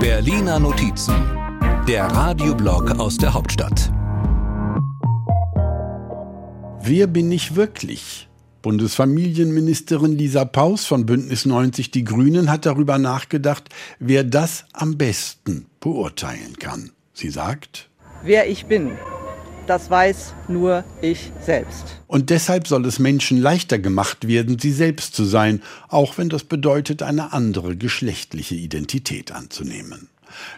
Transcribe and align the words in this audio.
Berliner 0.00 0.58
Notizen, 0.58 1.14
der 1.86 2.04
Radioblog 2.06 2.98
aus 2.98 3.18
der 3.18 3.34
Hauptstadt. 3.34 3.92
Wer 6.80 7.06
bin 7.06 7.30
ich 7.30 7.54
wirklich? 7.54 8.28
Bundesfamilienministerin 8.62 10.12
Lisa 10.12 10.44
Paus 10.44 10.86
von 10.86 11.04
Bündnis 11.04 11.44
90 11.44 11.90
Die 11.90 12.04
Grünen 12.04 12.50
hat 12.50 12.64
darüber 12.64 12.98
nachgedacht, 12.98 13.68
wer 13.98 14.24
das 14.24 14.64
am 14.72 14.96
besten 14.96 15.66
beurteilen 15.80 16.58
kann. 16.58 16.92
Sie 17.12 17.30
sagt, 17.30 17.90
wer 18.22 18.48
ich 18.48 18.66
bin, 18.66 18.92
das 19.68 19.90
weiß 19.90 20.34
nur 20.48 20.84
ich 21.02 21.30
selbst. 21.44 21.84
Und 22.06 22.30
deshalb 22.30 22.66
soll 22.66 22.86
es 22.86 22.98
Menschen 22.98 23.40
leichter 23.40 23.78
gemacht 23.78 24.26
werden, 24.26 24.58
sie 24.58 24.72
selbst 24.72 25.14
zu 25.14 25.24
sein, 25.24 25.62
auch 25.88 26.18
wenn 26.18 26.28
das 26.28 26.44
bedeutet, 26.44 27.02
eine 27.02 27.32
andere 27.32 27.76
geschlechtliche 27.76 28.54
Identität 28.54 29.32
anzunehmen. 29.32 30.08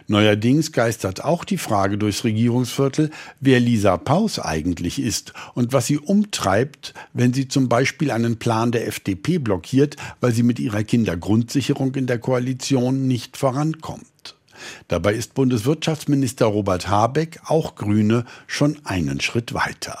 Neuerdings 0.07 0.71
geistert 0.71 1.23
auch 1.23 1.43
die 1.43 1.57
Frage 1.57 1.97
durchs 1.97 2.23
Regierungsviertel, 2.23 3.09
wer 3.39 3.59
Lisa 3.59 3.97
Paus 3.97 4.39
eigentlich 4.39 4.99
ist 4.99 5.33
und 5.53 5.73
was 5.73 5.87
sie 5.87 5.97
umtreibt, 5.97 6.93
wenn 7.13 7.33
sie 7.33 7.47
zum 7.47 7.69
Beispiel 7.69 8.11
einen 8.11 8.37
Plan 8.37 8.71
der 8.71 8.87
FDP 8.87 9.39
blockiert, 9.39 9.95
weil 10.19 10.33
sie 10.33 10.43
mit 10.43 10.59
ihrer 10.59 10.83
Kindergrundsicherung 10.83 11.95
in 11.95 12.07
der 12.07 12.19
Koalition 12.19 13.07
nicht 13.07 13.37
vorankommt. 13.37 14.05
Dabei 14.87 15.13
ist 15.13 15.33
Bundeswirtschaftsminister 15.33 16.45
Robert 16.45 16.87
Habeck, 16.87 17.39
auch 17.45 17.75
Grüne, 17.75 18.25
schon 18.47 18.77
einen 18.83 19.21
Schritt 19.21 19.53
weiter. 19.53 19.97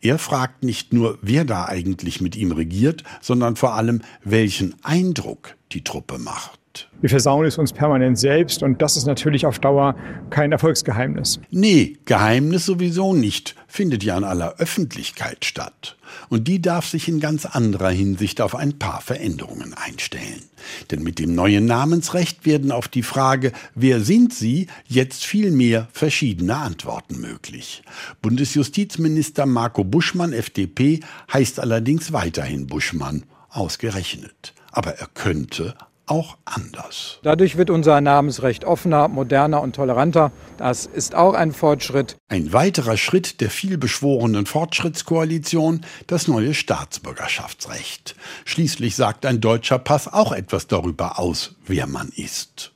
Er 0.00 0.18
fragt 0.18 0.64
nicht 0.64 0.92
nur, 0.92 1.18
wer 1.22 1.44
da 1.44 1.66
eigentlich 1.66 2.20
mit 2.20 2.36
ihm 2.36 2.52
regiert, 2.52 3.04
sondern 3.20 3.56
vor 3.56 3.74
allem, 3.74 4.02
welchen 4.24 4.74
Eindruck 4.82 5.56
die 5.72 5.84
Truppe 5.84 6.18
macht. 6.18 6.61
Wir 7.00 7.10
versauen 7.10 7.46
es 7.46 7.58
uns 7.58 7.72
permanent 7.72 8.18
selbst 8.18 8.62
und 8.62 8.80
das 8.80 8.96
ist 8.96 9.06
natürlich 9.06 9.46
auf 9.46 9.58
Dauer 9.58 9.96
kein 10.30 10.52
Erfolgsgeheimnis. 10.52 11.40
Nee, 11.50 11.98
Geheimnis 12.04 12.66
sowieso 12.66 13.14
nicht, 13.14 13.56
findet 13.66 14.04
ja 14.04 14.16
in 14.16 14.24
aller 14.24 14.56
Öffentlichkeit 14.58 15.44
statt. 15.44 15.96
Und 16.28 16.46
die 16.46 16.60
darf 16.60 16.86
sich 16.86 17.08
in 17.08 17.20
ganz 17.20 17.46
anderer 17.46 17.90
Hinsicht 17.90 18.40
auf 18.40 18.54
ein 18.54 18.78
paar 18.78 19.00
Veränderungen 19.00 19.74
einstellen. 19.74 20.42
Denn 20.90 21.02
mit 21.02 21.18
dem 21.18 21.34
neuen 21.34 21.66
Namensrecht 21.66 22.46
werden 22.46 22.70
auf 22.70 22.88
die 22.88 23.02
Frage, 23.02 23.52
wer 23.74 24.00
sind 24.00 24.32
Sie, 24.32 24.68
jetzt 24.86 25.24
viel 25.24 25.50
mehr 25.50 25.88
verschiedene 25.92 26.56
Antworten 26.56 27.20
möglich. 27.20 27.82
Bundesjustizminister 28.20 29.46
Marco 29.46 29.84
Buschmann, 29.84 30.32
FDP, 30.32 31.00
heißt 31.32 31.60
allerdings 31.60 32.12
weiterhin 32.12 32.66
Buschmann, 32.66 33.24
ausgerechnet. 33.48 34.54
Aber 34.70 34.92
er 34.92 35.08
könnte 35.12 35.74
auch 36.06 36.36
anders. 36.44 37.20
Dadurch 37.22 37.56
wird 37.56 37.70
unser 37.70 38.00
Namensrecht 38.00 38.64
offener, 38.64 39.08
moderner 39.08 39.62
und 39.62 39.76
toleranter. 39.76 40.32
Das 40.58 40.86
ist 40.86 41.14
auch 41.14 41.34
ein 41.34 41.52
Fortschritt. 41.52 42.16
Ein 42.28 42.52
weiterer 42.52 42.96
Schritt 42.96 43.40
der 43.40 43.50
vielbeschworenen 43.50 44.46
Fortschrittskoalition, 44.46 45.82
das 46.06 46.28
neue 46.28 46.54
Staatsbürgerschaftsrecht. 46.54 48.16
Schließlich 48.44 48.96
sagt 48.96 49.26
ein 49.26 49.40
deutscher 49.40 49.78
Pass 49.78 50.12
auch 50.12 50.32
etwas 50.32 50.66
darüber 50.66 51.18
aus, 51.18 51.54
wer 51.66 51.86
man 51.86 52.08
ist. 52.14 52.71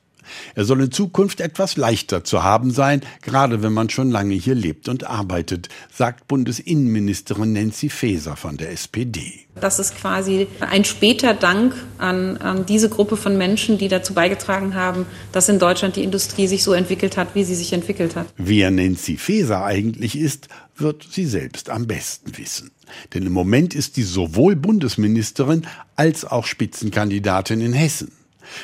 Er 0.55 0.65
soll 0.65 0.81
in 0.81 0.91
Zukunft 0.91 1.41
etwas 1.41 1.77
leichter 1.77 2.23
zu 2.23 2.43
haben 2.43 2.71
sein, 2.71 3.01
gerade 3.21 3.63
wenn 3.63 3.73
man 3.73 3.89
schon 3.89 4.11
lange 4.11 4.33
hier 4.33 4.55
lebt 4.55 4.89
und 4.89 5.05
arbeitet, 5.05 5.69
sagt 5.93 6.27
Bundesinnenministerin 6.27 7.53
Nancy 7.53 7.89
Faeser 7.89 8.35
von 8.35 8.57
der 8.57 8.71
SPD. 8.71 9.47
Das 9.59 9.79
ist 9.79 9.97
quasi 9.97 10.47
ein 10.59 10.85
später 10.85 11.33
Dank 11.33 11.73
an, 11.97 12.37
an, 12.37 12.65
diese 12.65 12.89
Gruppe 12.89 13.17
von 13.17 13.37
Menschen, 13.37 13.77
die 13.77 13.87
dazu 13.87 14.13
beigetragen 14.13 14.75
haben, 14.75 15.05
dass 15.31 15.49
in 15.49 15.59
Deutschland 15.59 15.95
die 15.95 16.03
Industrie 16.03 16.47
sich 16.47 16.63
so 16.63 16.73
entwickelt 16.73 17.17
hat, 17.17 17.33
wie 17.33 17.43
sie 17.43 17.55
sich 17.55 17.73
entwickelt 17.73 18.15
hat. 18.15 18.27
Wer 18.37 18.69
Nancy 18.71 19.17
Faeser 19.17 19.63
eigentlich 19.63 20.17
ist, 20.17 20.47
wird 20.75 21.07
sie 21.09 21.25
selbst 21.25 21.69
am 21.69 21.87
besten 21.87 22.37
wissen. 22.37 22.71
Denn 23.13 23.25
im 23.25 23.33
Moment 23.33 23.75
ist 23.75 23.95
sie 23.95 24.03
sowohl 24.03 24.55
Bundesministerin 24.55 25.65
als 25.95 26.23
auch 26.23 26.45
Spitzenkandidatin 26.45 27.61
in 27.61 27.73
Hessen. 27.73 28.11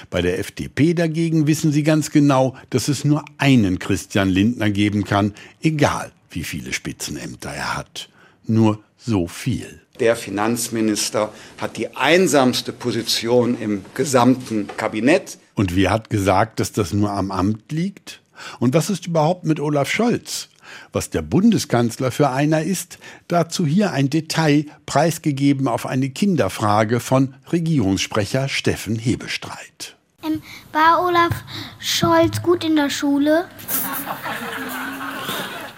Bei 0.09 0.21
der 0.21 0.39
FDP 0.39 0.93
dagegen 0.93 1.47
wissen 1.47 1.71
sie 1.71 1.83
ganz 1.83 2.11
genau, 2.11 2.55
dass 2.69 2.87
es 2.87 3.05
nur 3.05 3.23
einen 3.37 3.79
Christian 3.79 4.29
Lindner 4.29 4.69
geben 4.69 5.03
kann, 5.03 5.33
egal 5.61 6.11
wie 6.31 6.43
viele 6.43 6.73
Spitzenämter 6.73 7.49
er 7.49 7.77
hat. 7.77 8.09
Nur 8.45 8.83
so 8.97 9.27
viel. 9.27 9.81
Der 9.99 10.15
Finanzminister 10.15 11.31
hat 11.57 11.77
die 11.77 11.95
einsamste 11.95 12.73
Position 12.73 13.57
im 13.59 13.85
gesamten 13.93 14.67
Kabinett. 14.75 15.37
Und 15.53 15.75
wer 15.75 15.91
hat 15.91 16.09
gesagt, 16.09 16.59
dass 16.59 16.71
das 16.71 16.93
nur 16.93 17.11
am 17.11 17.31
Amt 17.31 17.71
liegt? 17.71 18.21
Und 18.59 18.73
was 18.73 18.89
ist 18.89 19.05
überhaupt 19.05 19.45
mit 19.45 19.59
Olaf 19.59 19.89
Scholz? 19.89 20.49
Was 20.91 21.09
der 21.09 21.21
Bundeskanzler 21.21 22.11
für 22.11 22.29
einer 22.29 22.63
ist, 22.63 22.99
dazu 23.27 23.65
hier 23.65 23.91
ein 23.91 24.09
Detail, 24.09 24.65
preisgegeben 24.85 25.67
auf 25.67 25.85
eine 25.85 26.09
Kinderfrage 26.09 26.99
von 26.99 27.35
Regierungssprecher 27.51 28.49
Steffen 28.49 28.97
Hebestreit. 28.97 29.95
Ähm, 30.25 30.41
war 30.71 31.03
Olaf 31.05 31.43
Scholz 31.79 32.41
gut 32.41 32.63
in 32.63 32.75
der 32.75 32.89
Schule? 32.89 33.45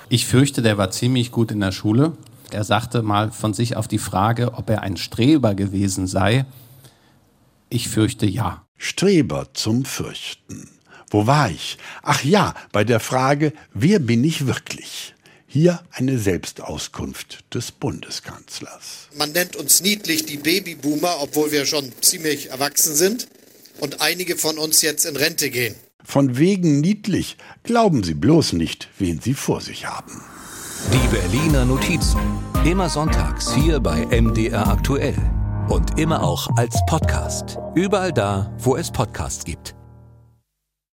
Ich 0.09 0.27
fürchte, 0.27 0.61
der 0.61 0.77
war 0.77 0.91
ziemlich 0.91 1.31
gut 1.31 1.51
in 1.51 1.59
der 1.59 1.71
Schule. 1.71 2.13
Er 2.51 2.63
sagte 2.63 3.01
mal 3.01 3.31
von 3.31 3.53
sich 3.53 3.75
auf 3.75 3.87
die 3.87 3.97
Frage, 3.97 4.53
ob 4.53 4.69
er 4.69 4.81
ein 4.81 4.97
Streber 4.97 5.55
gewesen 5.55 6.07
sei. 6.07 6.45
Ich 7.69 7.89
fürchte 7.89 8.25
ja. 8.25 8.61
Streber 8.77 9.53
zum 9.53 9.85
Fürchten. 9.85 10.74
Wo 11.15 11.25
war 11.27 11.49
ich? 11.49 11.77
Ach 12.03 12.25
ja, 12.25 12.53
bei 12.73 12.83
der 12.83 12.99
Frage, 12.99 13.53
wer 13.73 13.99
bin 13.99 14.21
ich 14.25 14.47
wirklich? 14.47 15.15
Hier 15.47 15.81
eine 15.91 16.19
Selbstauskunft 16.19 17.45
des 17.55 17.71
Bundeskanzlers. 17.71 19.07
Man 19.15 19.31
nennt 19.31 19.55
uns 19.55 19.79
niedlich 19.79 20.25
die 20.25 20.35
Babyboomer, 20.35 21.15
obwohl 21.21 21.53
wir 21.53 21.65
schon 21.65 21.89
ziemlich 22.01 22.49
erwachsen 22.49 22.93
sind 22.95 23.29
und 23.79 24.01
einige 24.01 24.35
von 24.35 24.57
uns 24.57 24.81
jetzt 24.81 25.05
in 25.05 25.15
Rente 25.15 25.49
gehen. 25.49 25.75
Von 26.03 26.37
wegen 26.37 26.81
niedlich. 26.81 27.37
Glauben 27.63 28.03
Sie 28.03 28.13
bloß 28.13 28.51
nicht, 28.51 28.89
wen 28.99 29.21
Sie 29.21 29.35
vor 29.35 29.61
sich 29.61 29.85
haben. 29.85 30.21
Die 30.91 31.15
Berliner 31.15 31.63
Notizen. 31.63 32.19
Immer 32.65 32.89
sonntags 32.89 33.55
hier 33.55 33.79
bei 33.79 34.05
MDR 34.07 34.67
aktuell. 34.67 35.15
Und 35.69 35.97
immer 35.97 36.21
auch 36.21 36.49
als 36.57 36.75
Podcast. 36.89 37.57
Überall 37.73 38.11
da, 38.11 38.53
wo 38.59 38.75
es 38.75 38.91
Podcasts 38.91 39.45
gibt. 39.45 39.75